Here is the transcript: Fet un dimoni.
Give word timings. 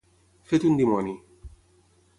Fet 0.53 0.65
un 0.69 0.79
dimoni. 0.81 1.15